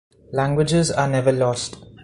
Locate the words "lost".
1.31-1.75